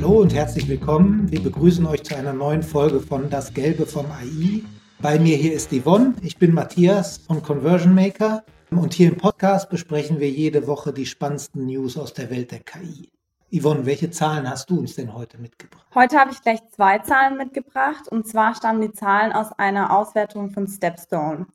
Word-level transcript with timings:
Hallo 0.00 0.22
und 0.22 0.34
herzlich 0.34 0.66
willkommen. 0.66 1.30
Wir 1.30 1.42
begrüßen 1.42 1.84
euch 1.84 2.04
zu 2.04 2.16
einer 2.16 2.32
neuen 2.32 2.62
Folge 2.62 3.00
von 3.00 3.28
Das 3.28 3.52
Gelbe 3.52 3.84
vom 3.84 4.06
AI. 4.06 4.62
Bei 5.02 5.18
mir 5.18 5.36
hier 5.36 5.52
ist 5.52 5.70
Yvonne, 5.74 6.14
ich 6.22 6.38
bin 6.38 6.54
Matthias 6.54 7.18
von 7.18 7.42
Conversion 7.42 7.94
Maker 7.94 8.42
und 8.70 8.94
hier 8.94 9.10
im 9.10 9.18
Podcast 9.18 9.68
besprechen 9.68 10.18
wir 10.18 10.30
jede 10.30 10.66
Woche 10.66 10.94
die 10.94 11.04
spannendsten 11.04 11.66
News 11.66 11.98
aus 11.98 12.14
der 12.14 12.30
Welt 12.30 12.50
der 12.50 12.60
KI. 12.60 13.10
Yvonne, 13.52 13.84
welche 13.84 14.10
Zahlen 14.10 14.48
hast 14.48 14.70
du 14.70 14.78
uns 14.78 14.94
denn 14.94 15.12
heute 15.12 15.36
mitgebracht? 15.36 15.84
Heute 15.94 16.16
habe 16.18 16.30
ich 16.30 16.40
gleich 16.40 16.60
zwei 16.74 17.00
Zahlen 17.00 17.36
mitgebracht 17.36 18.08
und 18.08 18.26
zwar 18.26 18.54
stammen 18.54 18.80
die 18.80 18.92
Zahlen 18.92 19.32
aus 19.32 19.52
einer 19.52 19.94
Auswertung 19.94 20.48
von 20.48 20.66
Stepstone. 20.66 21.46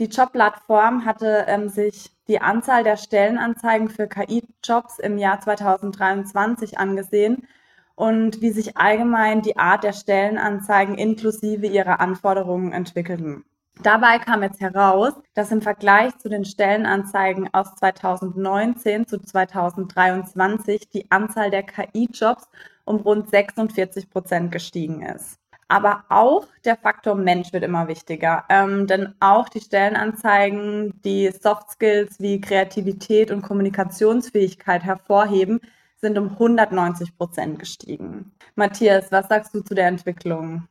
Die 0.00 0.06
Jobplattform 0.06 1.04
hatte 1.04 1.44
ähm, 1.46 1.68
sich 1.68 2.10
die 2.26 2.40
Anzahl 2.40 2.82
der 2.82 2.96
Stellenanzeigen 2.96 3.88
für 3.88 4.08
KI-Jobs 4.08 4.98
im 4.98 5.16
Jahr 5.16 5.38
2023 5.38 6.76
angesehen 6.76 7.46
und 7.94 8.40
wie 8.40 8.50
sich 8.50 8.76
allgemein 8.76 9.42
die 9.42 9.56
Art 9.56 9.84
der 9.84 9.92
Stellenanzeigen 9.92 10.96
inklusive 10.96 11.66
ihrer 11.66 12.00
Anforderungen 12.00 12.72
entwickelten. 12.72 13.44
Dabei 13.82 14.18
kam 14.18 14.42
jetzt 14.42 14.60
heraus, 14.60 15.14
dass 15.34 15.50
im 15.50 15.60
Vergleich 15.60 16.16
zu 16.18 16.28
den 16.28 16.44
Stellenanzeigen 16.44 17.52
aus 17.52 17.74
2019 17.74 19.06
zu 19.06 19.18
2023 19.18 20.88
die 20.90 21.10
Anzahl 21.10 21.50
der 21.50 21.64
KI-Jobs 21.64 22.48
um 22.84 22.96
rund 22.96 23.30
46 23.30 24.10
Prozent 24.10 24.52
gestiegen 24.52 25.02
ist. 25.02 25.38
Aber 25.66 26.04
auch 26.08 26.46
der 26.64 26.76
Faktor 26.76 27.14
Mensch 27.14 27.52
wird 27.52 27.64
immer 27.64 27.88
wichtiger, 27.88 28.44
ähm, 28.48 28.86
denn 28.86 29.14
auch 29.18 29.48
die 29.48 29.60
Stellenanzeigen, 29.60 31.00
die 31.04 31.30
Soft 31.30 31.70
Skills 31.70 32.20
wie 32.20 32.40
Kreativität 32.40 33.30
und 33.30 33.42
Kommunikationsfähigkeit 33.42 34.84
hervorheben, 34.84 35.60
sind 36.04 36.18
um 36.18 36.28
190 36.32 37.16
Prozent 37.16 37.58
gestiegen. 37.58 38.32
Matthias, 38.56 39.10
was 39.10 39.26
sagst 39.28 39.54
du 39.54 39.60
zu 39.60 39.74
der 39.74 39.88
Entwicklung? 39.88 40.68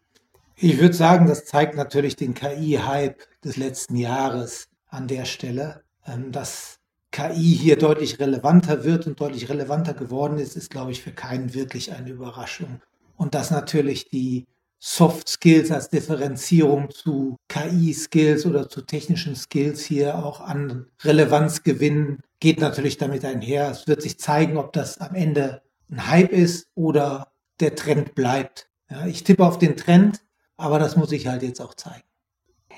Ich 0.56 0.80
würde 0.80 0.94
sagen, 0.94 1.26
das 1.26 1.46
zeigt 1.46 1.76
natürlich 1.76 2.16
den 2.16 2.36
KI-Hype 2.36 3.20
des 3.44 3.58
letzten 3.58 3.96
Jahres 3.96 4.70
an 4.90 5.08
der 5.08 5.26
Stelle. 5.26 5.82
Ähm, 6.06 6.32
dass 6.32 6.78
KI 7.12 7.58
hier 7.58 7.78
deutlich 7.78 8.20
relevanter 8.20 8.84
wird 8.84 9.08
und 9.08 9.20
deutlich 9.20 9.50
relevanter 9.50 9.96
geworden 9.96 10.38
ist, 10.38 10.56
ist, 10.56 10.70
glaube 10.70 10.92
ich, 10.92 11.02
für 11.02 11.12
keinen 11.12 11.56
wirklich 11.56 11.94
eine 11.94 12.12
Überraschung. 12.12 12.82
Und 13.16 13.34
dass 13.34 13.50
natürlich 13.50 14.10
die 14.10 14.46
Soft 14.86 15.30
Skills 15.30 15.72
als 15.72 15.88
Differenzierung 15.88 16.90
zu 16.90 17.38
KI-Skills 17.48 18.46
oder 18.46 18.68
zu 18.68 18.82
technischen 18.82 19.34
Skills 19.34 19.82
hier 19.82 20.18
auch 20.18 20.42
an 20.42 20.88
Relevanz 21.06 21.64
gewinnen, 21.64 22.20
geht 22.42 22.60
natürlich 22.60 22.98
damit 22.98 23.24
einher. 23.24 23.72
Es 23.72 23.88
wird 23.88 24.02
sich 24.02 24.20
zeigen, 24.20 24.58
ob 24.58 24.74
das 24.74 24.98
am 24.98 25.16
Ende 25.16 25.62
ein 25.90 26.10
Hype 26.10 26.34
ist 26.34 26.68
oder 26.76 27.32
der 27.62 27.76
Trend 27.76 28.14
bleibt. 28.14 28.68
Ja, 28.90 29.06
ich 29.06 29.24
tippe 29.24 29.46
auf 29.46 29.58
den 29.58 29.78
Trend, 29.78 30.22
aber 30.58 30.80
das 30.80 30.98
muss 30.98 31.14
ich 31.14 31.28
halt 31.28 31.44
jetzt 31.44 31.62
auch 31.62 31.76
zeigen. 31.76 32.04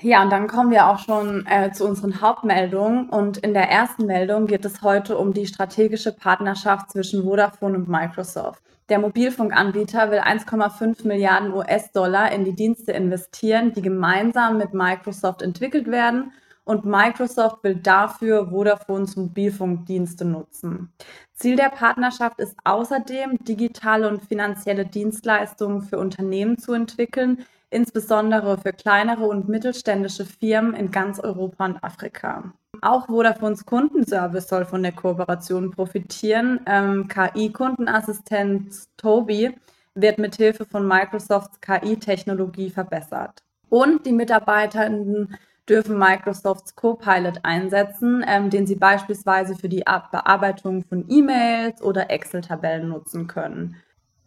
Ja, 0.02 0.22
und 0.22 0.30
dann 0.30 0.46
kommen 0.46 0.70
wir 0.70 0.88
auch 0.88 0.98
schon 0.98 1.46
äh, 1.46 1.72
zu 1.72 1.86
unseren 1.86 2.20
Hauptmeldungen. 2.20 3.08
Und 3.08 3.38
in 3.38 3.54
der 3.54 3.70
ersten 3.70 4.06
Meldung 4.06 4.46
geht 4.46 4.64
es 4.64 4.82
heute 4.82 5.16
um 5.16 5.32
die 5.32 5.46
strategische 5.46 6.12
Partnerschaft 6.12 6.90
zwischen 6.90 7.22
Vodafone 7.22 7.78
und 7.78 7.88
Microsoft. 7.88 8.62
Der 8.88 8.98
Mobilfunkanbieter 8.98 10.10
will 10.10 10.20
1,5 10.20 11.06
Milliarden 11.06 11.52
US-Dollar 11.52 12.30
in 12.30 12.44
die 12.44 12.54
Dienste 12.54 12.92
investieren, 12.92 13.72
die 13.72 13.82
gemeinsam 13.82 14.58
mit 14.58 14.74
Microsoft 14.74 15.42
entwickelt 15.42 15.90
werden. 15.90 16.32
Und 16.64 16.84
Microsoft 16.84 17.62
will 17.62 17.76
dafür 17.76 18.50
Vodafones 18.50 19.16
Mobilfunkdienste 19.16 20.24
nutzen. 20.24 20.92
Ziel 21.32 21.56
der 21.56 21.70
Partnerschaft 21.70 22.40
ist 22.40 22.56
außerdem, 22.64 23.38
digitale 23.44 24.08
und 24.08 24.22
finanzielle 24.22 24.84
Dienstleistungen 24.84 25.82
für 25.82 25.98
Unternehmen 25.98 26.58
zu 26.58 26.72
entwickeln, 26.72 27.44
insbesondere 27.76 28.56
für 28.56 28.72
kleinere 28.72 29.26
und 29.26 29.50
mittelständische 29.50 30.24
Firmen 30.24 30.72
in 30.72 30.90
ganz 30.90 31.20
Europa 31.20 31.66
und 31.66 31.84
Afrika. 31.84 32.54
Auch 32.80 33.08
Vodafones 33.08 33.66
Kundenservice 33.66 34.48
soll 34.48 34.64
von 34.64 34.82
der 34.82 34.92
Kooperation 34.92 35.70
profitieren. 35.70 36.60
Ähm, 36.66 37.06
KI-Kundenassistent 37.06 38.74
Toby 38.96 39.54
wird 39.94 40.18
mithilfe 40.18 40.64
von 40.64 40.88
Microsofts 40.88 41.60
KI-Technologie 41.60 42.70
verbessert. 42.70 43.42
Und 43.68 44.06
die 44.06 44.12
Mitarbeitenden 44.12 45.36
dürfen 45.68 45.98
Microsofts 45.98 46.76
Copilot 46.76 47.40
einsetzen, 47.42 48.24
ähm, 48.26 48.48
den 48.48 48.66
sie 48.66 48.76
beispielsweise 48.76 49.54
für 49.54 49.68
die 49.68 49.84
Bearbeitung 50.10 50.82
von 50.84 51.04
E-Mails 51.10 51.82
oder 51.82 52.08
Excel-Tabellen 52.10 52.88
nutzen 52.88 53.26
können. 53.26 53.76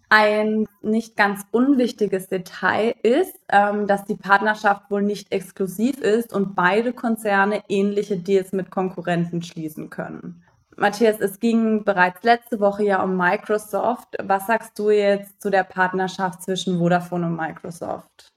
Ein 0.09 0.65
nicht 0.81 1.15
ganz 1.15 1.45
unwichtiges 1.51 2.27
Detail 2.27 2.95
ist, 3.03 3.39
ähm, 3.47 3.85
dass 3.85 4.05
die 4.05 4.15
Partnerschaft 4.15 4.89
wohl 4.89 5.03
nicht 5.03 5.31
exklusiv 5.31 5.99
ist 5.99 6.33
und 6.33 6.55
beide 6.55 6.93
Konzerne 6.93 7.63
ähnliche 7.69 8.17
Deals 8.17 8.51
mit 8.51 8.71
Konkurrenten 8.71 9.43
schließen 9.43 9.91
können. 9.91 10.43
Matthias, 10.75 11.19
es 11.19 11.39
ging 11.39 11.83
bereits 11.83 12.23
letzte 12.23 12.59
Woche 12.59 12.83
ja 12.85 13.03
um 13.03 13.17
Microsoft. 13.17 14.15
Was 14.23 14.47
sagst 14.47 14.79
du 14.79 14.89
jetzt 14.89 15.41
zu 15.41 15.51
der 15.51 15.63
Partnerschaft 15.63 16.41
zwischen 16.41 16.79
Vodafone 16.79 17.27
und 17.27 17.35
Microsoft? 17.35 18.29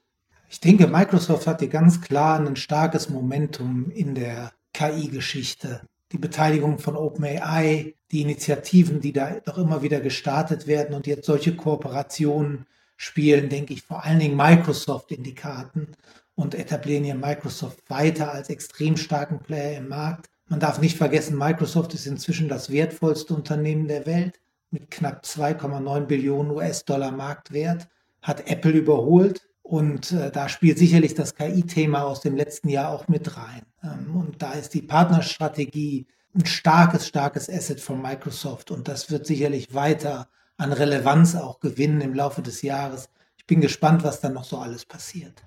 Ich 0.49 0.59
denke, 0.59 0.85
Microsoft 0.85 1.47
hat 1.47 1.61
hier 1.61 1.69
ganz 1.69 2.01
klar 2.01 2.39
ein 2.39 2.55
starkes 2.55 3.09
Momentum 3.09 3.89
in 3.89 4.13
der 4.13 4.51
KI-Geschichte 4.73 5.81
die 6.13 6.19
Beteiligung 6.19 6.77
von 6.77 6.95
OpenAI, 6.95 7.95
die 8.11 8.21
Initiativen, 8.21 9.01
die 9.01 9.11
da 9.11 9.39
doch 9.43 9.57
immer 9.57 9.81
wieder 9.81 9.99
gestartet 9.99 10.67
werden 10.67 10.95
und 10.95 11.07
jetzt 11.07 11.25
solche 11.25 11.55
Kooperationen 11.55 12.67
spielen, 12.95 13.49
denke 13.49 13.73
ich, 13.73 13.81
vor 13.81 14.05
allen 14.05 14.19
Dingen 14.19 14.37
Microsoft 14.37 15.11
in 15.11 15.23
die 15.23 15.33
Karten 15.33 15.87
und 16.35 16.53
etablieren 16.53 17.03
hier 17.03 17.15
Microsoft 17.15 17.89
weiter 17.89 18.31
als 18.31 18.49
extrem 18.49 18.95
starken 18.95 19.39
Player 19.39 19.77
im 19.77 19.89
Markt. 19.89 20.29
Man 20.47 20.59
darf 20.59 20.79
nicht 20.79 20.97
vergessen, 20.97 21.37
Microsoft 21.37 21.95
ist 21.95 22.05
inzwischen 22.05 22.47
das 22.47 22.71
wertvollste 22.71 23.33
Unternehmen 23.33 23.87
der 23.87 24.05
Welt 24.05 24.39
mit 24.69 24.91
knapp 24.91 25.23
2,9 25.23 26.01
Billionen 26.01 26.51
US-Dollar 26.51 27.11
Marktwert, 27.11 27.87
hat 28.21 28.47
Apple 28.47 28.71
überholt 28.71 29.47
und 29.63 30.11
äh, 30.11 30.31
da 30.31 30.47
spielt 30.47 30.77
sicherlich 30.77 31.15
das 31.15 31.33
KI-Thema 31.35 32.03
aus 32.03 32.21
dem 32.21 32.35
letzten 32.35 32.69
Jahr 32.69 32.91
auch 32.91 33.07
mit 33.07 33.35
rein. 33.35 33.63
Ähm, 33.83 34.15
und 34.15 34.41
da 34.41 34.53
ist 34.53 34.73
die 34.73 34.81
Partnerstrategie 34.81 36.07
ein 36.35 36.45
starkes, 36.45 37.07
starkes 37.07 37.49
Asset 37.49 37.79
von 37.79 38.01
Microsoft. 38.01 38.71
Und 38.71 38.87
das 38.87 39.11
wird 39.11 39.25
sicherlich 39.25 39.73
weiter 39.73 40.27
an 40.57 40.73
Relevanz 40.73 41.35
auch 41.35 41.59
gewinnen 41.59 42.01
im 42.01 42.13
Laufe 42.13 42.41
des 42.41 42.61
Jahres. 42.61 43.09
Ich 43.37 43.45
bin 43.45 43.61
gespannt, 43.61 44.03
was 44.03 44.21
dann 44.21 44.33
noch 44.33 44.45
so 44.45 44.57
alles 44.57 44.85
passiert. 44.85 45.43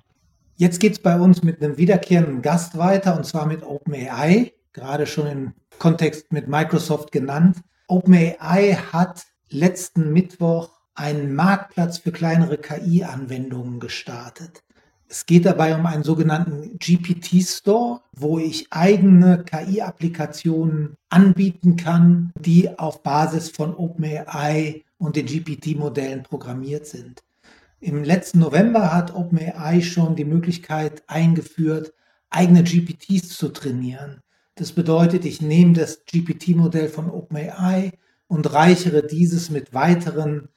Jetzt 0.56 0.80
geht 0.80 0.92
es 0.92 0.98
bei 0.98 1.18
uns 1.18 1.42
mit 1.42 1.62
einem 1.62 1.76
wiederkehrenden 1.76 2.40
Gast 2.40 2.78
weiter, 2.78 3.16
und 3.16 3.26
zwar 3.26 3.46
mit 3.46 3.62
OpenAI, 3.62 4.54
gerade 4.72 5.06
schon 5.06 5.26
im 5.26 5.54
Kontext 5.78 6.32
mit 6.32 6.48
Microsoft 6.48 7.12
genannt. 7.12 7.58
OpenAI 7.88 8.74
hat 8.92 9.24
letzten 9.48 10.12
Mittwoch 10.12 10.70
einen 10.94 11.34
Marktplatz 11.34 11.98
für 11.98 12.10
kleinere 12.10 12.56
KI-Anwendungen 12.56 13.80
gestartet. 13.80 14.62
Es 15.08 15.24
geht 15.24 15.46
dabei 15.46 15.76
um 15.76 15.86
einen 15.86 16.02
sogenannten 16.02 16.78
GPT-Store, 16.78 18.00
wo 18.12 18.38
ich 18.38 18.66
eigene 18.70 19.44
KI-Applikationen 19.44 20.96
anbieten 21.10 21.76
kann, 21.76 22.32
die 22.40 22.76
auf 22.76 23.04
Basis 23.04 23.50
von 23.50 23.74
OpenAI 23.74 24.84
und 24.98 25.14
den 25.14 25.26
GPT-Modellen 25.26 26.24
programmiert 26.24 26.86
sind. 26.86 27.22
Im 27.78 28.02
letzten 28.02 28.40
November 28.40 28.92
hat 28.92 29.14
OpenAI 29.14 29.80
schon 29.80 30.16
die 30.16 30.24
Möglichkeit 30.24 31.04
eingeführt, 31.06 31.92
eigene 32.30 32.64
GPTs 32.64 33.28
zu 33.28 33.50
trainieren. 33.50 34.22
Das 34.56 34.72
bedeutet, 34.72 35.24
ich 35.24 35.40
nehme 35.40 35.74
das 35.74 36.04
GPT-Modell 36.04 36.88
von 36.88 37.10
OpenAI 37.10 37.92
und 38.26 38.52
reichere 38.52 39.06
dieses 39.06 39.50
mit 39.50 39.72
weiteren 39.72 40.48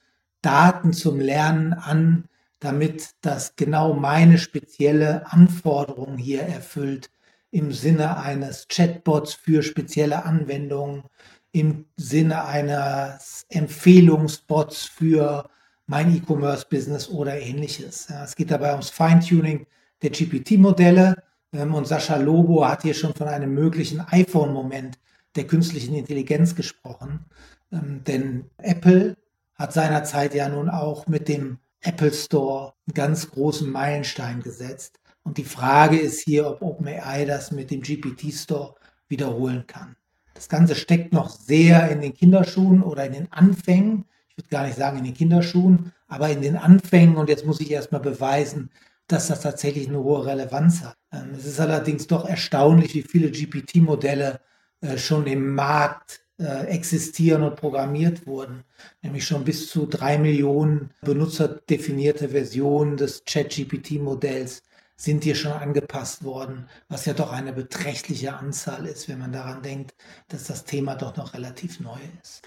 Daten 0.42 0.94
zum 0.94 1.20
Lernen 1.20 1.74
an, 1.74 2.30
damit 2.60 3.12
das 3.22 3.56
genau 3.56 3.94
meine 3.94 4.38
spezielle 4.38 5.32
Anforderung 5.32 6.18
hier 6.18 6.42
erfüllt 6.42 7.10
im 7.52 7.72
Sinne 7.72 8.18
eines 8.18 8.68
Chatbots 8.68 9.34
für 9.34 9.64
spezielle 9.64 10.24
Anwendungen, 10.26 11.04
im 11.52 11.86
Sinne 11.96 12.46
eines 12.46 13.46
Empfehlungsbots 13.50 14.86
für 14.86 15.50
mein 15.88 16.16
E-Commerce-Business 16.16 17.10
oder 17.10 17.40
ähnliches. 17.40 18.08
Es 18.10 18.36
geht 18.36 18.52
dabei 18.52 18.72
ums 18.72 18.92
Feintuning 18.92 19.66
der 20.04 20.12
GPT-Modelle 20.12 21.24
ähm, 21.54 21.74
und 21.74 21.88
Sascha 21.88 22.18
Lobo 22.18 22.68
hat 22.68 22.84
hier 22.84 22.94
schon 22.94 23.14
von 23.16 23.28
einem 23.28 23.54
möglichen 23.54 24.02
iPhone-Moment 24.02 25.00
der 25.36 25.48
künstlichen 25.48 25.96
Intelligenz 25.96 26.56
gesprochen. 26.56 27.26
Ähm, 27.72 28.04
denn 28.04 28.50
Apple 28.58 29.18
hat 29.56 29.74
seinerzeit 29.74 30.36
ja 30.36 30.48
nun 30.48 30.70
auch 30.70 31.08
mit 31.08 31.28
dem 31.28 31.58
Apple 31.82 32.14
Store 32.14 32.74
einen 32.88 32.94
ganz 32.94 33.30
großen 33.32 33.70
Meilenstein 33.70 34.42
gesetzt. 34.42 35.00
Und 35.24 35.38
die 35.38 35.44
Frage 35.44 35.98
ist 36.00 36.22
hier, 36.22 36.48
ob 36.48 36.62
OpenAI 36.62 37.26
das 37.26 37.52
mit 37.52 37.72
dem 37.72 37.82
GPT 37.82 38.34
Store 38.34 38.76
wiederholen 39.08 39.66
kann. 39.68 39.96
Das 40.34 40.50
Ganze 40.50 40.76
steckt 40.76 41.14
noch 41.14 41.30
sehr 41.30 41.90
in 41.90 42.02
den 42.02 42.14
Kinderschuhen 42.14 42.82
oder 42.82 43.06
in 43.06 43.14
den 43.14 43.32
Anfängen. 43.32 44.06
Ich 44.30 44.38
würde 44.38 44.50
gar 44.50 44.66
nicht 44.66 44.78
sagen 44.78 45.00
in 45.00 45.04
den 45.04 45.14
Kinderschuhen, 45.14 45.92
aber 46.08 46.30
in 46.30 46.42
den 46.42 46.56
Anfängen. 46.56 47.18
Und 47.18 47.30
jetzt 47.30 47.46
muss 47.46 47.60
ich 47.60 47.72
erstmal 47.72 48.02
beweisen, 48.02 48.70
dass 49.08 49.28
das 49.28 49.42
tatsächlich 49.42 49.90
eine 49.90 50.00
hohe 50.00 50.26
Relevanz 50.26 50.82
hat. 50.84 50.96
Ähm, 51.12 51.32
es 51.36 51.46
ist 51.46 51.60
allerdings 51.60 52.08
doch 52.08 52.26
erstaunlich, 52.26 52.94
wie 52.94 53.02
viele 53.02 53.32
GPT-Modelle 53.32 54.40
äh, 54.82 54.98
schon 54.98 55.28
im 55.28 55.56
Markt 55.56 56.22
existieren 56.46 57.44
und 57.44 57.56
programmiert 57.56 58.26
wurden. 58.26 58.64
Nämlich 59.02 59.26
schon 59.26 59.44
bis 59.44 59.70
zu 59.70 59.86
drei 59.86 60.18
Millionen 60.18 60.92
benutzerdefinierte 61.02 62.30
Versionen 62.30 62.98
des 62.98 63.24
ChatGPT-Modells 63.26 64.64
sind 64.96 65.24
hier 65.24 65.36
schon 65.36 65.54
angepasst 65.54 66.24
worden, 66.24 66.68
was 66.90 67.06
ja 67.06 67.14
doch 67.14 67.32
eine 67.32 67.54
beträchtliche 67.54 68.36
Anzahl 68.36 68.86
ist, 68.86 69.08
wenn 69.08 69.20
man 69.20 69.32
daran 69.32 69.62
denkt, 69.62 69.96
dass 70.28 70.46
das 70.46 70.66
Thema 70.66 70.96
doch 70.96 71.16
noch 71.16 71.34
relativ 71.34 71.80
neu 71.80 72.00
ist. 72.22 72.42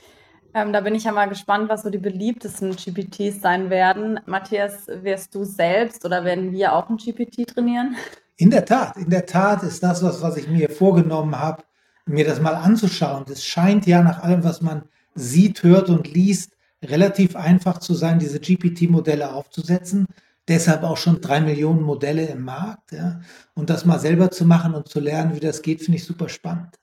Ähm, 0.54 0.72
da 0.72 0.82
bin 0.82 0.94
ich 0.94 1.04
ja 1.04 1.12
mal 1.12 1.30
gespannt, 1.30 1.70
was 1.70 1.82
so 1.82 1.88
die 1.88 1.98
beliebtesten 1.98 2.76
GPTs 2.76 3.40
sein 3.40 3.70
werden. 3.70 4.20
Matthias, 4.26 4.86
wirst 4.86 5.34
du 5.34 5.44
selbst 5.44 6.04
oder 6.04 6.24
werden 6.24 6.52
wir 6.52 6.74
auch 6.74 6.90
ein 6.90 6.98
GPT 6.98 7.48
trainieren? 7.48 7.96
In 8.36 8.50
der 8.50 8.66
Tat, 8.66 8.96
in 8.98 9.08
der 9.08 9.24
Tat 9.24 9.62
ist 9.62 9.82
das 9.82 10.02
was, 10.02 10.20
was 10.20 10.36
ich 10.36 10.48
mir 10.48 10.68
vorgenommen 10.68 11.38
habe, 11.38 11.62
mir 12.06 12.24
das 12.24 12.40
mal 12.40 12.54
anzuschauen. 12.54 13.24
Es 13.28 13.44
scheint 13.44 13.86
ja 13.86 14.02
nach 14.02 14.22
allem, 14.22 14.44
was 14.44 14.60
man 14.60 14.82
sieht, 15.14 15.62
hört 15.62 15.88
und 15.88 16.12
liest, 16.12 16.52
relativ 16.82 17.36
einfach 17.36 17.78
zu 17.78 17.94
sein, 17.94 18.18
diese 18.18 18.40
GPT-Modelle 18.40 19.32
aufzusetzen. 19.32 20.06
Deshalb 20.48 20.82
auch 20.82 20.96
schon 20.96 21.20
drei 21.20 21.40
Millionen 21.40 21.82
Modelle 21.82 22.26
im 22.26 22.44
Markt. 22.44 22.92
Ja. 22.92 23.20
Und 23.54 23.70
das 23.70 23.84
mal 23.84 24.00
selber 24.00 24.30
zu 24.30 24.44
machen 24.44 24.74
und 24.74 24.88
zu 24.88 24.98
lernen, 24.98 25.36
wie 25.36 25.40
das 25.40 25.62
geht, 25.62 25.82
finde 25.82 25.98
ich 25.98 26.04
super 26.04 26.28
spannend. 26.28 26.78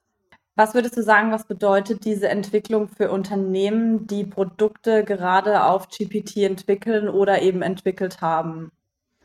Was 0.55 0.73
würdest 0.73 0.97
du 0.97 1.03
sagen, 1.03 1.31
was 1.31 1.45
bedeutet 1.45 2.03
diese 2.03 2.27
Entwicklung 2.27 2.89
für 2.89 3.11
Unternehmen, 3.11 4.07
die 4.07 4.25
Produkte 4.25 5.05
gerade 5.05 5.63
auf 5.63 5.87
GPT 5.87 6.37
entwickeln 6.37 7.07
oder 7.07 7.41
eben 7.41 7.61
entwickelt 7.61 8.19
haben? 8.19 8.71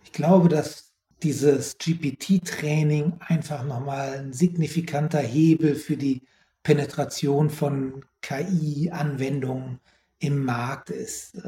Ich 0.04 0.12
glaube, 0.12 0.48
dass 0.48 0.93
dieses 1.24 1.78
GPT-Training 1.78 3.14
einfach 3.20 3.64
nochmal 3.64 4.18
ein 4.18 4.32
signifikanter 4.32 5.20
Hebel 5.20 5.74
für 5.74 5.96
die 5.96 6.22
Penetration 6.62 7.50
von 7.50 8.04
KI-Anwendungen 8.22 9.80
im 10.18 10.44
Markt 10.44 10.90
ist. 10.90 11.38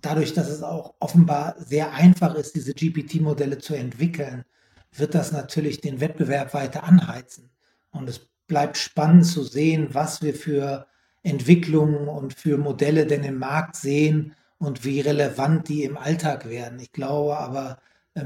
Dadurch, 0.00 0.34
dass 0.34 0.48
es 0.48 0.62
auch 0.62 0.94
offenbar 1.00 1.56
sehr 1.58 1.92
einfach 1.92 2.34
ist, 2.34 2.54
diese 2.54 2.74
GPT-Modelle 2.74 3.58
zu 3.58 3.74
entwickeln, 3.74 4.44
wird 4.92 5.14
das 5.14 5.32
natürlich 5.32 5.80
den 5.80 6.00
Wettbewerb 6.00 6.54
weiter 6.54 6.84
anheizen. 6.84 7.50
Und 7.90 8.08
es 8.08 8.28
bleibt 8.46 8.76
spannend 8.76 9.26
zu 9.26 9.42
sehen, 9.42 9.88
was 9.92 10.22
wir 10.22 10.34
für 10.34 10.86
Entwicklungen 11.22 12.08
und 12.08 12.34
für 12.34 12.58
Modelle 12.58 13.06
denn 13.06 13.24
im 13.24 13.38
Markt 13.38 13.76
sehen 13.76 14.34
und 14.58 14.84
wie 14.84 15.00
relevant 15.00 15.68
die 15.68 15.84
im 15.84 15.96
Alltag 15.96 16.48
werden. 16.48 16.78
Ich 16.78 16.92
glaube 16.92 17.38
aber, 17.38 17.78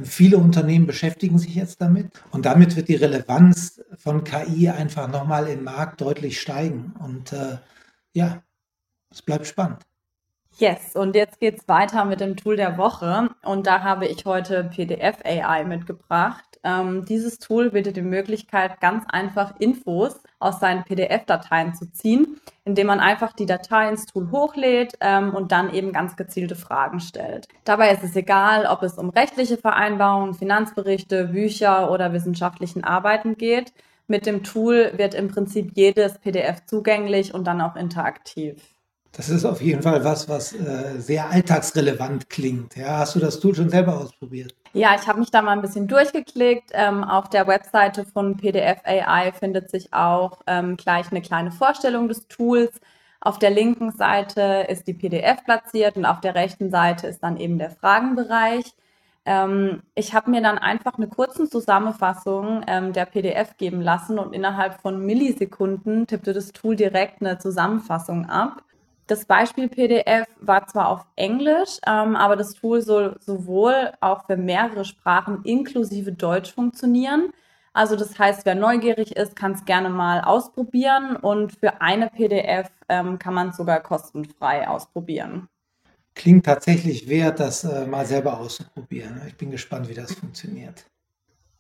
viele 0.05 0.37
Unternehmen 0.37 0.87
beschäftigen 0.87 1.38
sich 1.38 1.55
jetzt 1.55 1.81
damit 1.81 2.11
und 2.31 2.44
damit 2.44 2.76
wird 2.76 2.88
die 2.88 2.96
Relevanz 2.96 3.82
von 3.96 4.23
KI 4.23 4.69
einfach 4.69 5.08
nochmal 5.08 5.49
im 5.49 5.64
Markt 5.64 6.00
deutlich 6.00 6.40
steigen. 6.40 6.94
Und 6.99 7.32
äh, 7.32 7.58
ja, 8.12 8.43
es 9.11 9.23
bleibt 9.23 9.46
spannend. 9.46 9.82
Yes, 10.58 10.96
und 10.96 11.14
jetzt 11.14 11.40
geht's 11.40 11.69
weiter 11.69 12.05
mit 12.05 12.20
dem 12.20 12.37
Tool 12.37 12.56
der 12.56 12.76
Woche. 12.76 13.31
Und 13.44 13.67
da 13.67 13.82
habe 13.82 14.06
ich 14.06 14.25
heute 14.25 14.64
PDF 14.64 15.25
AI 15.25 15.64
mitgebracht. 15.64 16.58
Ähm, 16.64 17.05
dieses 17.05 17.38
Tool 17.38 17.70
bietet 17.70 17.96
die 17.96 18.02
Möglichkeit, 18.02 18.81
ganz 18.81 19.05
einfach 19.08 19.58
Infos 19.61 20.20
aus 20.38 20.61
seinen 20.61 20.85
PDF-Dateien 20.85 21.75
zu 21.75 21.90
ziehen, 21.90 22.40
indem 22.64 22.87
man 22.87 23.00
einfach 23.00 23.32
die 23.32 23.46
Datei 23.46 23.88
ins 23.88 24.06
Tool 24.06 24.31
hochlädt 24.31 24.94
ähm, 25.00 25.35
und 25.35 25.52
dann 25.52 25.73
eben 25.73 25.93
ganz 25.93 26.17
gezielte 26.17 26.56
Fragen 26.56 27.00
stellt. 27.00 27.49
Dabei 27.64 27.93
ist 27.93 28.05
es 28.05 28.14
egal, 28.14 28.67
ob 28.67 28.82
es 28.82 28.99
um 28.99 29.11
rechtliche 29.11 29.56
Vereinbarungen, 29.56 30.35
Finanzberichte, 30.35 31.29
Bücher 31.29 31.90
oder 31.90 32.12
wissenschaftlichen 32.12 32.85
Arbeiten 32.85 33.37
geht. 33.37 33.73
Mit 34.06 34.26
dem 34.26 34.43
Tool 34.43 34.93
wird 34.96 35.14
im 35.14 35.29
Prinzip 35.29 35.73
jedes 35.75 36.19
PDF 36.19 36.64
zugänglich 36.67 37.35
und 37.35 37.44
dann 37.46 37.61
auch 37.61 37.76
interaktiv. 37.76 38.56
Das 39.12 39.29
ist 39.29 39.44
auf 39.44 39.61
jeden 39.61 39.82
Fall 39.82 40.05
was, 40.05 40.29
was 40.29 40.52
äh, 40.52 40.99
sehr 40.99 41.31
alltagsrelevant 41.31 42.31
klingt. 42.31 42.76
Ja, 42.76 42.99
hast 42.99 43.17
du 43.17 43.19
das 43.19 43.40
Tool 43.40 43.55
schon 43.55 43.69
selber 43.69 43.99
ausprobiert? 43.99 44.55
Ja, 44.72 44.94
ich 44.94 45.06
habe 45.08 45.18
mich 45.20 45.30
da 45.30 45.42
mal 45.42 45.52
ein 45.52 45.62
bisschen 45.62 45.88
durchgeklickt. 45.88 46.70
Ähm, 46.74 47.04
auf 47.04 47.28
der 47.30 47.46
Webseite 47.46 48.04
von 48.04 48.36
PDF 48.36 48.80
AI 48.84 49.32
findet 49.32 49.70
sich 49.70 49.92
auch 49.92 50.40
ähm, 50.46 50.76
gleich 50.76 51.10
eine 51.10 51.22
kleine 51.22 51.50
Vorstellung 51.50 52.08
des 52.08 52.28
Tools. 52.28 52.80
Auf 53.20 53.38
der 53.38 53.50
linken 53.50 53.92
Seite 53.92 54.66
ist 54.68 54.86
die 54.86 54.94
PDF 54.94 55.44
platziert 55.44 55.96
und 55.96 56.04
auf 56.06 56.20
der 56.20 56.34
rechten 56.34 56.70
Seite 56.70 57.06
ist 57.08 57.22
dann 57.22 57.36
eben 57.36 57.58
der 57.58 57.70
Fragenbereich. 57.70 58.74
Ähm, 59.24 59.82
ich 59.94 60.14
habe 60.14 60.30
mir 60.30 60.40
dann 60.42 60.58
einfach 60.58 60.94
eine 60.96 61.08
kurze 61.08 61.48
Zusammenfassung 61.48 62.62
ähm, 62.66 62.92
der 62.92 63.06
PDF 63.06 63.56
geben 63.56 63.80
lassen 63.82 64.18
und 64.18 64.34
innerhalb 64.34 64.80
von 64.80 65.04
Millisekunden 65.04 66.06
tippte 66.06 66.32
das 66.32 66.52
Tool 66.52 66.76
direkt 66.76 67.20
eine 67.20 67.38
Zusammenfassung 67.38 68.26
ab. 68.26 68.62
Das 69.08 69.25
Beispiel-PDF 69.25 70.26
war 70.38 70.66
zwar 70.66 70.88
auf 70.90 71.06
Englisch, 71.16 71.78
ähm, 71.87 72.14
aber 72.14 72.37
das 72.37 72.52
Tool 72.52 72.82
soll 72.82 73.16
sowohl 73.20 73.93
auch 74.00 74.26
für 74.26 74.37
mehrere 74.37 74.84
Sprachen 74.84 75.43
inklusive 75.44 76.12
Deutsch 76.12 76.52
funktionieren. 76.52 77.32
Also 77.72 77.96
das 77.96 78.19
heißt, 78.19 78.44
wer 78.44 78.55
neugierig 78.55 79.16
ist, 79.16 79.34
kann 79.34 79.52
es 79.52 79.64
gerne 79.64 79.88
mal 79.88 80.20
ausprobieren 80.20 81.16
und 81.16 81.52
für 81.52 81.81
eine 81.81 82.10
PDF 82.10 82.69
ähm, 82.90 83.19
kann 83.19 83.32
man 83.32 83.49
es 83.49 83.56
sogar 83.56 83.81
kostenfrei 83.81 84.69
ausprobieren. 84.69 85.49
Klingt 86.14 86.44
tatsächlich 86.44 87.08
wert, 87.08 87.40
das 87.40 87.64
äh, 87.64 87.87
mal 87.87 88.04
selber 88.04 88.38
auszuprobieren. 88.38 89.22
Ich 89.26 89.37
bin 89.38 89.50
gespannt, 89.50 89.88
wie 89.88 89.94
das 89.94 90.12
funktioniert. 90.12 90.84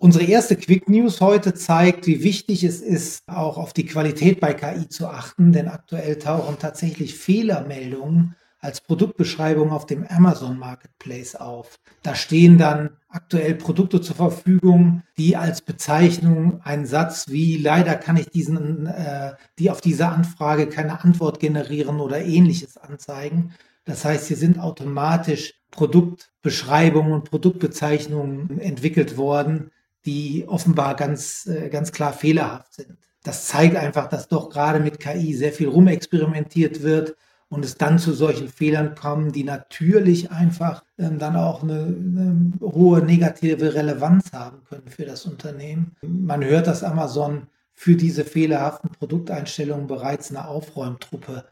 Unsere 0.00 0.26
erste 0.26 0.54
Quick 0.54 0.88
News 0.88 1.20
heute 1.20 1.54
zeigt, 1.54 2.06
wie 2.06 2.22
wichtig 2.22 2.62
es 2.62 2.80
ist, 2.80 3.24
auch 3.26 3.58
auf 3.58 3.72
die 3.72 3.84
Qualität 3.84 4.38
bei 4.38 4.54
KI 4.54 4.88
zu 4.88 5.08
achten, 5.08 5.50
denn 5.50 5.66
aktuell 5.66 6.20
tauchen 6.20 6.56
tatsächlich 6.60 7.16
Fehlermeldungen 7.16 8.36
als 8.60 8.80
Produktbeschreibung 8.80 9.72
auf 9.72 9.86
dem 9.86 10.06
Amazon 10.06 10.56
Marketplace 10.56 11.34
auf. 11.34 11.80
Da 12.04 12.14
stehen 12.14 12.58
dann 12.58 12.90
aktuell 13.08 13.56
Produkte 13.56 14.00
zur 14.00 14.14
Verfügung, 14.14 15.02
die 15.16 15.36
als 15.36 15.62
Bezeichnung 15.62 16.60
einen 16.62 16.86
Satz 16.86 17.26
wie 17.28 17.56
leider 17.56 17.96
kann 17.96 18.16
ich 18.16 18.30
diesen, 18.30 18.86
äh, 18.86 19.32
die 19.58 19.68
auf 19.68 19.80
diese 19.80 20.06
Anfrage 20.08 20.68
keine 20.68 21.02
Antwort 21.02 21.40
generieren 21.40 21.98
oder 21.98 22.24
ähnliches 22.24 22.76
anzeigen. 22.76 23.52
Das 23.84 24.04
heißt, 24.04 24.28
hier 24.28 24.36
sind 24.36 24.60
automatisch 24.60 25.54
Produktbeschreibungen 25.72 27.12
und 27.12 27.30
Produktbezeichnungen 27.30 28.60
entwickelt 28.60 29.16
worden, 29.16 29.72
die 30.04 30.44
offenbar 30.46 30.96
ganz, 30.96 31.46
äh, 31.46 31.68
ganz 31.68 31.92
klar 31.92 32.12
fehlerhaft 32.12 32.74
sind. 32.74 32.96
Das 33.24 33.46
zeigt 33.48 33.76
einfach, 33.76 34.08
dass 34.08 34.28
doch 34.28 34.48
gerade 34.48 34.80
mit 34.80 35.00
KI 35.00 35.34
sehr 35.34 35.52
viel 35.52 35.68
rumexperimentiert 35.68 36.82
wird 36.82 37.16
und 37.48 37.64
es 37.64 37.76
dann 37.76 37.98
zu 37.98 38.12
solchen 38.12 38.48
Fehlern 38.48 38.94
kommen, 38.94 39.32
die 39.32 39.44
natürlich 39.44 40.30
einfach 40.30 40.84
ähm, 40.98 41.18
dann 41.18 41.36
auch 41.36 41.62
eine, 41.62 41.80
eine, 41.80 42.52
hohe 42.60 43.00
negative 43.02 43.74
Relevanz 43.74 44.32
haben 44.32 44.62
können 44.64 44.88
für 44.88 45.04
das 45.04 45.24
Unternehmen. 45.26 45.96
Man 46.02 46.44
hört, 46.44 46.66
dass 46.66 46.84
Amazon 46.84 47.48
für 47.72 47.96
diese 47.96 48.24
fehlerhaften 48.24 48.90
Produkteinstellungen 48.90 49.86
bereits 49.86 50.30
eine 50.30 50.46
Aufräumtruppe 50.46 51.44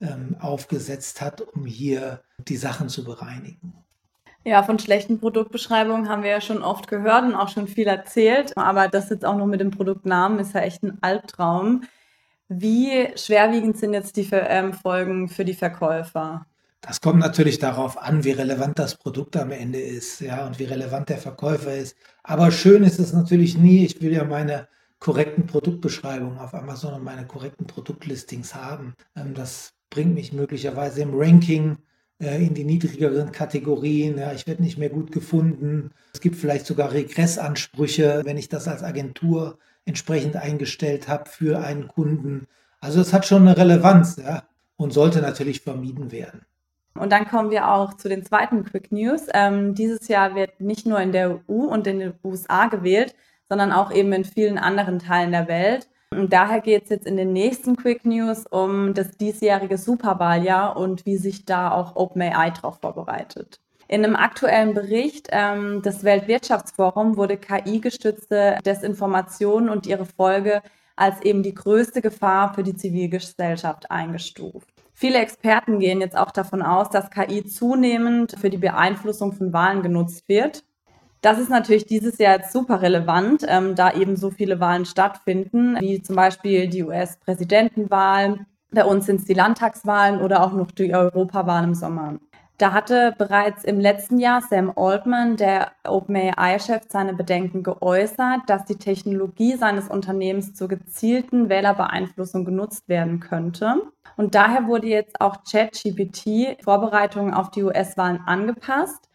ähm, 0.00 0.36
aufgesetzt 0.40 1.20
hat, 1.20 1.40
um 1.40 1.66
hier 1.66 2.22
die 2.38 2.56
Sachen 2.56 2.88
zu 2.88 3.04
bereinigen. 3.04 3.83
Ja, 4.46 4.62
von 4.62 4.78
schlechten 4.78 5.20
Produktbeschreibungen 5.20 6.10
haben 6.10 6.22
wir 6.22 6.30
ja 6.30 6.40
schon 6.42 6.62
oft 6.62 6.86
gehört 6.86 7.24
und 7.24 7.34
auch 7.34 7.48
schon 7.48 7.66
viel 7.66 7.86
erzählt. 7.86 8.56
Aber 8.56 8.88
das 8.88 9.08
jetzt 9.08 9.24
auch 9.24 9.36
noch 9.36 9.46
mit 9.46 9.60
dem 9.60 9.70
Produktnamen 9.70 10.38
ist 10.38 10.54
ja 10.54 10.60
echt 10.60 10.82
ein 10.82 10.98
Albtraum. 11.00 11.84
Wie 12.48 13.08
schwerwiegend 13.16 13.78
sind 13.78 13.94
jetzt 13.94 14.16
die 14.16 14.28
ähm, 14.32 14.74
Folgen 14.74 15.28
für 15.28 15.46
die 15.46 15.54
Verkäufer? 15.54 16.46
Das 16.82 17.00
kommt 17.00 17.20
natürlich 17.20 17.58
darauf 17.58 17.96
an, 17.96 18.24
wie 18.24 18.32
relevant 18.32 18.78
das 18.78 18.96
Produkt 18.96 19.38
am 19.38 19.50
Ende 19.50 19.80
ist, 19.80 20.20
ja, 20.20 20.46
und 20.46 20.58
wie 20.58 20.64
relevant 20.64 21.08
der 21.08 21.16
Verkäufer 21.16 21.74
ist. 21.74 21.96
Aber 22.22 22.50
schön 22.50 22.84
ist 22.84 22.98
es 22.98 23.14
natürlich 23.14 23.56
nie. 23.56 23.86
Ich 23.86 24.02
will 24.02 24.12
ja 24.12 24.24
meine 24.24 24.68
korrekten 24.98 25.46
Produktbeschreibungen 25.46 26.38
auf 26.38 26.52
Amazon 26.52 26.92
und 26.92 27.04
meine 27.04 27.26
korrekten 27.26 27.66
Produktlistings 27.66 28.54
haben. 28.54 28.92
Ähm, 29.16 29.32
das 29.32 29.72
bringt 29.88 30.12
mich 30.12 30.34
möglicherweise 30.34 31.00
im 31.00 31.14
Ranking 31.14 31.78
in 32.32 32.54
die 32.54 32.64
niedrigeren 32.64 33.32
Kategorien. 33.32 34.18
Ja, 34.18 34.32
ich 34.32 34.46
werde 34.46 34.62
nicht 34.62 34.78
mehr 34.78 34.90
gut 34.90 35.12
gefunden. 35.12 35.90
Es 36.12 36.20
gibt 36.20 36.36
vielleicht 36.36 36.66
sogar 36.66 36.92
Regressansprüche, 36.92 38.22
wenn 38.24 38.36
ich 38.36 38.48
das 38.48 38.68
als 38.68 38.82
Agentur 38.82 39.58
entsprechend 39.84 40.36
eingestellt 40.36 41.08
habe 41.08 41.28
für 41.28 41.64
einen 41.64 41.88
Kunden. 41.88 42.46
Also 42.80 43.00
es 43.00 43.12
hat 43.12 43.26
schon 43.26 43.42
eine 43.42 43.56
Relevanz 43.56 44.16
ja, 44.16 44.44
und 44.76 44.92
sollte 44.92 45.20
natürlich 45.20 45.60
vermieden 45.60 46.12
werden. 46.12 46.46
Und 46.98 47.10
dann 47.10 47.26
kommen 47.26 47.50
wir 47.50 47.70
auch 47.72 47.94
zu 47.94 48.08
den 48.08 48.24
zweiten 48.24 48.64
Quick 48.64 48.92
News. 48.92 49.26
Ähm, 49.34 49.74
dieses 49.74 50.06
Jahr 50.08 50.34
wird 50.34 50.60
nicht 50.60 50.86
nur 50.86 51.00
in 51.00 51.12
der 51.12 51.40
EU 51.48 51.64
und 51.64 51.86
in 51.86 51.98
den 51.98 52.14
USA 52.22 52.66
gewählt, 52.66 53.14
sondern 53.48 53.72
auch 53.72 53.92
eben 53.92 54.12
in 54.12 54.24
vielen 54.24 54.58
anderen 54.58 55.00
Teilen 55.00 55.32
der 55.32 55.48
Welt. 55.48 55.88
Und 56.18 56.32
daher 56.32 56.60
geht 56.60 56.84
es 56.84 56.90
jetzt 56.90 57.06
in 57.06 57.16
den 57.16 57.32
nächsten 57.32 57.76
Quick 57.76 58.04
News 58.04 58.44
um 58.46 58.94
das 58.94 59.16
diesjährige 59.16 59.78
Superwahljahr 59.78 60.76
und 60.76 61.06
wie 61.06 61.16
sich 61.16 61.44
da 61.44 61.70
auch 61.70 61.96
OpenAI 61.96 62.50
darauf 62.50 62.80
vorbereitet. 62.80 63.60
In 63.86 64.04
einem 64.04 64.16
aktuellen 64.16 64.74
Bericht 64.74 65.28
ähm, 65.30 65.82
des 65.82 66.04
Weltwirtschaftsforums 66.04 67.16
wurde 67.16 67.36
KI-gestützte 67.36 68.58
Desinformation 68.64 69.68
und 69.68 69.86
ihre 69.86 70.06
Folge 70.06 70.62
als 70.96 71.20
eben 71.22 71.42
die 71.42 71.54
größte 71.54 72.00
Gefahr 72.00 72.54
für 72.54 72.62
die 72.62 72.76
Zivilgesellschaft 72.76 73.90
eingestuft. 73.90 74.68
Viele 74.94 75.18
Experten 75.18 75.80
gehen 75.80 76.00
jetzt 76.00 76.16
auch 76.16 76.30
davon 76.30 76.62
aus, 76.62 76.88
dass 76.88 77.10
KI 77.10 77.44
zunehmend 77.44 78.36
für 78.38 78.48
die 78.48 78.58
Beeinflussung 78.58 79.32
von 79.32 79.52
Wahlen 79.52 79.82
genutzt 79.82 80.28
wird. 80.28 80.64
Das 81.24 81.38
ist 81.38 81.48
natürlich 81.48 81.86
dieses 81.86 82.18
Jahr 82.18 82.36
jetzt 82.36 82.52
super 82.52 82.82
relevant, 82.82 83.46
ähm, 83.48 83.74
da 83.74 83.94
eben 83.94 84.14
so 84.14 84.28
viele 84.30 84.60
Wahlen 84.60 84.84
stattfinden, 84.84 85.80
wie 85.80 86.02
zum 86.02 86.16
Beispiel 86.16 86.68
die 86.68 86.82
US-Präsidentenwahl. 86.82 88.40
Bei 88.70 88.84
uns 88.84 89.06
sind 89.06 89.20
es 89.20 89.24
die 89.24 89.32
Landtagswahlen 89.32 90.20
oder 90.20 90.44
auch 90.44 90.52
noch 90.52 90.70
die 90.70 90.94
Europawahl 90.94 91.64
im 91.64 91.74
Sommer. 91.74 92.18
Da 92.58 92.74
hatte 92.74 93.14
bereits 93.16 93.64
im 93.64 93.80
letzten 93.80 94.18
Jahr 94.18 94.42
Sam 94.42 94.70
Altman, 94.76 95.38
der 95.38 95.72
OpenAI-Chef, 95.88 96.82
seine 96.90 97.14
Bedenken 97.14 97.62
geäußert, 97.62 98.42
dass 98.46 98.66
die 98.66 98.76
Technologie 98.76 99.56
seines 99.56 99.88
Unternehmens 99.88 100.52
zur 100.52 100.68
gezielten 100.68 101.48
Wählerbeeinflussung 101.48 102.44
genutzt 102.44 102.86
werden 102.86 103.20
könnte. 103.20 103.76
Und 104.18 104.34
daher 104.34 104.66
wurde 104.66 104.88
jetzt 104.88 105.22
auch 105.22 105.38
ChatGPT 105.50 106.62
Vorbereitungen 106.62 107.32
auf 107.32 107.50
die 107.50 107.62
US-Wahlen 107.62 108.20
angepasst. 108.26 109.08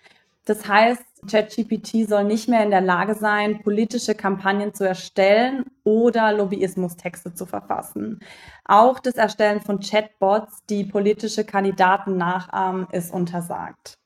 Das 0.45 0.67
heißt, 0.67 1.03
ChatGPT 1.27 2.07
soll 2.07 2.23
nicht 2.23 2.47
mehr 2.47 2.63
in 2.63 2.71
der 2.71 2.81
Lage 2.81 3.15
sein, 3.15 3.61
politische 3.61 4.15
Kampagnen 4.15 4.73
zu 4.73 4.87
erstellen 4.87 5.65
oder 5.83 6.33
Lobbyismustexte 6.33 7.33
zu 7.33 7.45
verfassen. 7.45 8.19
Auch 8.65 8.99
das 8.99 9.15
Erstellen 9.15 9.61
von 9.61 9.79
Chatbots, 9.79 10.59
die 10.69 10.83
politische 10.83 11.43
Kandidaten 11.43 12.17
nachahmen, 12.17 12.87
ist 12.91 13.13
untersagt. 13.13 13.97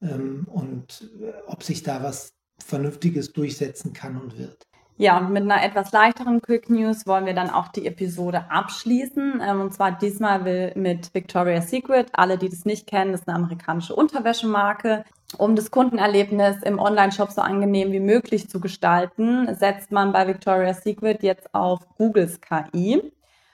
ähm, 0.02 0.48
und 0.52 1.10
äh, 1.22 1.32
ob 1.46 1.64
sich 1.64 1.84
da 1.84 2.04
was 2.04 2.34
Vernünftiges 2.58 3.32
durchsetzen 3.32 3.94
kann 3.94 4.18
und 4.18 4.38
wird. 4.38 4.68
Ja, 4.98 5.18
und 5.18 5.32
mit 5.32 5.44
einer 5.44 5.64
etwas 5.64 5.92
leichteren 5.92 6.42
Quick 6.42 6.70
News 6.70 7.08
wollen 7.08 7.26
wir 7.26 7.34
dann 7.34 7.50
auch 7.50 7.70
die 7.70 7.88
Episode 7.88 8.46
abschließen. 8.50 9.42
Ähm, 9.44 9.62
und 9.62 9.74
zwar 9.74 9.92
diesmal 9.92 10.74
mit 10.76 11.14
Victoria's 11.14 11.70
Secret. 11.70 12.10
Alle, 12.14 12.38
die 12.38 12.50
das 12.50 12.66
nicht 12.66 12.88
kennen, 12.88 13.14
ist 13.14 13.28
eine 13.28 13.38
amerikanische 13.38 13.96
Unterwäschemarke. 13.96 15.04
Um 15.38 15.56
das 15.56 15.72
Kundenerlebnis 15.72 16.62
im 16.64 16.78
Online-Shop 16.78 17.32
so 17.32 17.42
angenehm 17.42 17.92
wie 17.92 18.02
möglich 18.02 18.50
zu 18.50 18.60
gestalten, 18.60 19.56
setzt 19.56 19.92
man 19.92 20.12
bei 20.12 20.28
Victoria's 20.28 20.84
Secret 20.84 21.24
jetzt 21.24 21.54
auf 21.56 21.80
Googles 21.98 22.42
KI. 22.42 23.02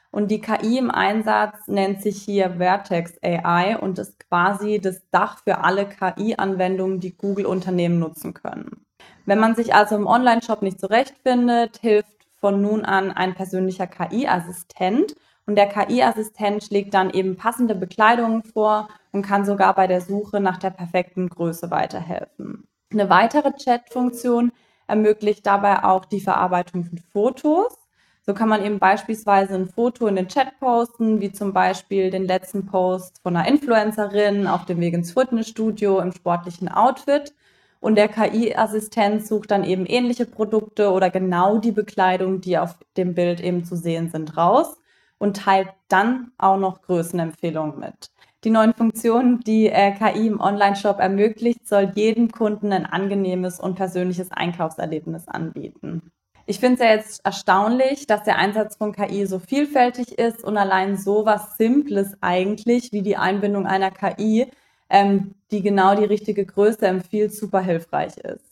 Und 0.10 0.32
die 0.32 0.41
KI 0.41 0.79
im 0.79 0.89
Einsatz 0.89 1.67
nennt 1.67 2.01
sich 2.01 2.22
hier 2.22 2.56
Vertex 2.58 3.13
AI 3.22 3.77
und 3.77 4.00
ist 4.00 4.20
quasi 4.27 4.79
das 4.79 5.08
Dach 5.12 5.44
für 5.44 5.60
alle 5.60 5.88
KI-Anwendungen, 5.88 7.00
die 7.00 7.15
Google-Unternehmen 7.15 8.00
nutzen 8.00 8.34
können. 8.34 8.87
Wenn 9.27 9.39
man 9.39 9.55
sich 9.55 9.75
also 9.75 9.98
im 9.98 10.07
Online-Shop 10.07 10.62
nicht 10.62 10.79
zurechtfindet, 10.79 11.79
hilft 11.81 12.07
von 12.39 12.62
nun 12.62 12.86
an 12.86 13.12
ein 13.12 13.36
persönlicher 13.36 13.86
KI-Assistent. 13.86 15.15
Und 15.46 15.57
der 15.57 15.67
KI-Assistent 15.67 16.63
schlägt 16.63 16.93
dann 16.93 17.10
eben 17.10 17.36
passende 17.36 17.75
Bekleidungen 17.75 18.43
vor 18.43 18.88
und 19.12 19.24
kann 19.24 19.43
sogar 19.43 19.75
bei 19.75 19.86
der 19.86 20.00
Suche 20.00 20.39
nach 20.39 20.57
der 20.57 20.69
perfekten 20.69 21.27
Größe 21.27 21.69
weiterhelfen. 21.72 22.69
Eine 22.89 23.10
weitere 23.10 23.51
Chat-Funktion 23.51 24.53
ermöglicht 24.88 25.46
dabei 25.46 25.84
auch 25.84 26.05
die 26.05 26.22
Verarbeitung 26.22 26.86
von 26.86 26.98
Fotos. 27.12 27.77
So 28.25 28.34
kann 28.34 28.48
man 28.48 28.63
eben 28.63 28.79
beispielsweise 28.79 29.55
ein 29.55 29.67
Foto 29.67 30.07
in 30.07 30.15
den 30.15 30.29
Chat 30.29 30.57
posten, 30.62 31.19
wie 31.19 31.34
zum 31.34 31.51
Beispiel 31.51 32.12
den 32.12 32.27
letzten 32.27 32.65
Post 32.65 33.19
von 33.24 33.36
einer 33.36 33.50
Influencerin 33.50 34.48
auf 34.48 34.63
dem 34.63 34.79
Weg 34.79 34.93
ins 34.93 35.12
Fitnessstudio 35.12 36.00
im 36.00 36.13
sportlichen 36.13 36.69
Outfit. 36.69 37.34
Und 37.79 37.96
der 37.96 38.07
KI-Assistent 38.07 39.25
sucht 39.25 39.51
dann 39.51 39.63
eben 39.63 39.86
ähnliche 39.86 40.25
Produkte 40.25 40.91
oder 40.91 41.10
genau 41.10 41.57
die 41.57 41.72
Bekleidung, 41.72 42.41
die 42.41 42.57
auf 42.57 42.75
dem 42.98 43.13
Bild 43.13 43.39
eben 43.39 43.65
zu 43.65 43.75
sehen 43.75 44.10
sind, 44.10 44.36
raus 44.38 44.77
und 45.17 45.38
teilt 45.38 45.69
dann 45.88 46.31
auch 46.38 46.57
noch 46.57 46.81
Größenempfehlungen 46.81 47.79
mit. 47.79 48.12
Die 48.43 48.50
neuen 48.50 48.74
Funktionen, 48.74 49.39
die 49.41 49.67
äh, 49.67 49.91
KI 49.91 50.27
im 50.27 50.39
Online-Shop 50.39 51.00
ermöglicht, 51.00 51.67
soll 51.67 51.91
jedem 51.96 52.31
Kunden 52.31 52.72
ein 52.72 52.86
angenehmes 52.86 53.60
und 53.60 53.75
persönliches 53.75 54.31
Einkaufserlebnis 54.31 55.27
anbieten. 55.27 56.12
Ich 56.46 56.60
finde 56.60 56.75
es 56.75 56.79
ja 56.79 56.96
jetzt 56.96 57.25
erstaunlich, 57.25 58.07
dass 58.07 58.24
der 58.24 58.38
Einsatz 58.38 58.77
von 58.77 58.93
KI 58.93 59.25
so 59.25 59.39
vielfältig 59.39 60.17
ist 60.17 60.46
und 60.46 60.55
allein 60.55 60.96
so 60.96 61.25
was 61.25 61.57
Simples 61.57 62.15
eigentlich 62.22 62.93
wie 62.93 63.01
die 63.01 63.17
Einbindung 63.17 63.65
einer 63.65 63.91
KI 63.91 64.48
ähm, 64.89 65.36
die 65.51 65.62
genau 65.62 65.96
die 65.96 66.06
richtige 66.06 66.46
Größe 66.46 66.88
empfiehlt, 66.88 67.34
super 67.34 67.62
hilfreich 67.62 68.17
ist. 68.17 68.46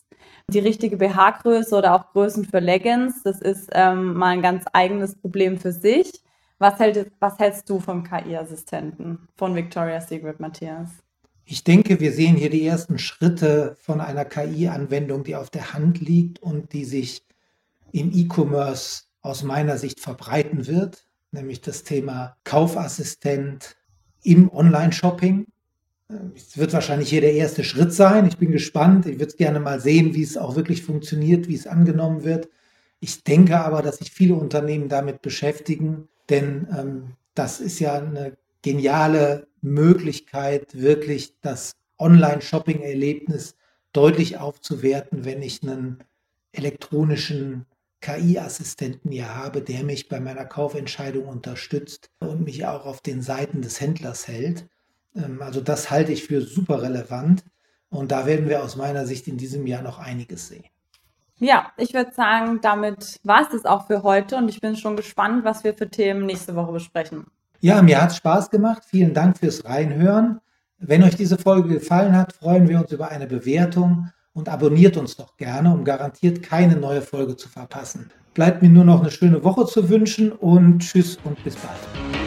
Die 0.50 0.60
richtige 0.60 0.98
BH-Größe 0.98 1.76
oder 1.76 1.96
auch 1.96 2.12
Größen 2.12 2.46
für 2.46 2.60
Leggings, 2.60 3.24
das 3.24 3.42
ist 3.42 3.70
ähm, 3.74 4.14
mal 4.14 4.30
ein 4.30 4.42
ganz 4.42 4.66
eigenes 4.74 5.16
Problem 5.16 5.58
für 5.58 5.72
sich. 5.72 6.12
Was, 6.60 6.80
hält, 6.80 7.12
was 7.20 7.38
hältst 7.40 7.70
du 7.70 7.80
vom 7.80 8.04
KI-Assistenten 8.04 9.28
von 9.36 9.56
Victoria's 9.56 10.08
Secret, 10.08 10.40
Matthias? 10.40 10.90
Ich 11.46 11.64
denke, 11.64 12.00
wir 12.00 12.12
sehen 12.12 12.36
hier 12.36 12.50
die 12.50 12.66
ersten 12.66 12.98
Schritte 12.98 13.76
von 13.80 14.02
einer 14.02 14.26
KI-Anwendung, 14.26 15.24
die 15.24 15.36
auf 15.36 15.50
der 15.50 15.74
Hand 15.74 16.00
liegt 16.00 16.42
und 16.42 16.74
die 16.74 16.86
sich 16.86 17.24
im 17.92 18.12
E-Commerce 18.12 19.04
aus 19.22 19.44
meiner 19.44 19.78
Sicht 19.78 20.00
verbreiten 20.00 20.68
wird, 20.68 21.06
nämlich 21.32 21.62
das 21.62 21.84
Thema 21.84 22.36
Kaufassistent 22.44 23.76
im 24.24 24.52
Online-Shopping. 24.52 25.48
Es 26.36 26.58
wird 26.58 26.74
wahrscheinlich 26.74 27.10
hier 27.10 27.22
der 27.22 27.34
erste 27.34 27.64
Schritt 27.64 27.92
sein. 27.94 28.28
Ich 28.28 28.38
bin 28.38 28.52
gespannt. 28.52 29.06
Ich 29.08 29.20
würde 29.20 29.36
gerne 29.36 29.60
mal 29.60 29.80
sehen, 29.80 30.14
wie 30.14 30.22
es 30.22 30.38
auch 30.38 30.56
wirklich 30.56 30.84
funktioniert, 30.84 31.48
wie 31.48 31.56
es 31.56 31.68
angenommen 31.68 32.24
wird. 32.24 32.50
Ich 33.00 33.24
denke 33.24 33.60
aber, 33.60 33.82
dass 33.82 33.98
sich 33.98 34.12
viele 34.12 34.36
Unternehmen 34.36 34.90
damit 34.90 35.22
beschäftigen, 35.22 36.08
denn 36.30 36.68
ähm, 36.76 37.14
das 37.34 37.60
ist 37.60 37.80
ja 37.80 37.96
eine 37.96 38.38
geniale 38.62 39.48
Möglichkeit, 39.62 40.80
wirklich 40.80 41.34
das 41.42 41.74
Online-Shopping-Erlebnis 41.98 43.56
deutlich 43.94 44.38
aufzuwerten, 44.38 45.26
wenn 45.26 45.42
ich 45.42 45.64
einen 45.64 46.04
elektronischen 46.52 47.66
KI-Assistenten 48.02 49.12
hier 49.12 49.36
habe, 49.36 49.62
der 49.62 49.84
mich 49.84 50.10
bei 50.10 50.20
meiner 50.20 50.46
Kaufentscheidung 50.46 51.28
unterstützt 51.28 52.10
und 52.20 52.44
mich 52.44 52.66
auch 52.66 52.86
auf 52.86 53.02
den 53.02 53.22
Seiten 53.22 53.62
des 53.62 53.82
Händlers 53.82 54.28
hält. 54.28 54.68
Ähm, 55.16 55.42
also 55.42 55.62
das 55.62 55.90
halte 55.92 56.12
ich 56.12 56.24
für 56.26 56.42
super 56.42 56.82
relevant 56.82 57.44
und 57.90 58.12
da 58.12 58.26
werden 58.26 58.50
wir 58.50 58.64
aus 58.64 58.76
meiner 58.76 59.06
Sicht 59.06 59.28
in 59.28 59.38
diesem 59.38 59.66
Jahr 59.68 59.82
noch 59.82 60.00
einiges 60.00 60.48
sehen. 60.48 60.66
Ja, 61.38 61.72
ich 61.78 61.94
würde 61.94 62.14
sagen, 62.14 62.60
damit 62.62 63.20
war 63.24 63.42
es 63.42 63.50
das 63.50 63.66
auch 63.66 63.88
für 63.88 64.04
heute 64.04 64.38
und 64.38 64.48
ich 64.48 64.62
bin 64.62 64.78
schon 64.78 64.96
gespannt, 64.96 65.44
was 65.44 65.64
wir 65.64 65.74
für 65.74 65.90
Themen 65.90 66.26
nächste 66.26 66.56
Woche 66.56 66.72
besprechen. 66.72 67.26
Ja, 67.60 67.82
mir 67.82 68.02
hat 68.02 68.12
es 68.12 68.18
Spaß 68.18 68.50
gemacht. 68.50 68.84
Vielen 68.86 69.14
Dank 69.14 69.38
fürs 69.38 69.66
Reinhören. 69.66 70.40
Wenn 70.78 71.04
euch 71.04 71.16
diese 71.16 71.38
Folge 71.38 71.70
gefallen 71.70 72.16
hat, 72.16 72.34
freuen 72.34 72.70
wir 72.70 72.80
uns 72.80 72.92
über 72.92 73.10
eine 73.10 73.28
Bewertung 73.28 74.10
und 74.34 74.50
abonniert 74.50 74.98
uns 74.98 75.16
doch 75.16 75.36
gerne, 75.38 75.74
um 75.74 75.84
garantiert 75.84 76.44
keine 76.44 76.76
neue 76.76 77.02
Folge 77.02 77.36
zu 77.36 77.50
verpassen. 77.50 78.12
bleibt 78.34 78.62
mir 78.62 78.70
nur 78.70 78.84
noch 78.84 79.00
eine 79.00 79.12
schöne 79.12 79.44
Woche 79.44 79.66
zu 79.66 79.88
wünschen 79.90 80.34
und 80.34 80.80
tschüss 80.80 81.18
und 81.24 81.42
bis 81.44 81.56
bald. 81.56 82.25